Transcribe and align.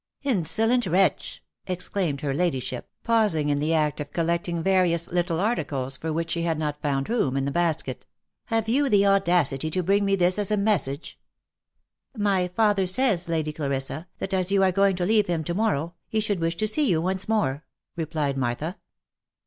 "Insolent 0.33 0.87
wretch!" 0.87 1.43
exclaimed 1.67 2.21
her 2.21 2.33
ladyship, 2.33 2.89
pausing 3.03 3.49
in 3.49 3.59
the 3.59 3.71
act 3.71 3.99
of 4.01 4.11
collecting 4.11 4.63
various 4.63 5.07
little 5.11 5.39
articles 5.39 5.95
for 5.95 6.11
which 6.11 6.31
she 6.31 6.41
had 6.41 6.57
not 6.57 6.81
found 6.81 7.07
room 7.07 7.37
in 7.37 7.45
the 7.45 7.51
basket, 7.51 8.07
"have 8.45 8.67
you 8.67 8.89
the 8.89 9.05
audacity 9.05 9.69
to 9.69 9.83
bring 9.83 10.03
me 10.03 10.15
this 10.15 10.39
as 10.39 10.49
a 10.49 10.57
mes 10.57 10.81
sage 10.85 11.19
?""My 12.17 12.47
father 12.47 12.87
says, 12.87 13.29
Lady 13.29 13.53
Clarissa, 13.53 14.07
that 14.17 14.33
as 14.33 14.51
you 14.51 14.63
are 14.63 14.71
going 14.71 14.95
to 14.95 15.05
leave 15.05 15.27
him 15.27 15.43
to 15.43 15.53
morrow, 15.53 15.93
he 16.07 16.19
should 16.19 16.39
wish 16.39 16.57
to 16.57 16.67
see 16.67 16.89
you 16.89 16.99
once 16.99 17.29
more," 17.29 17.63
replied 17.95 18.37
Martha. 18.39 18.77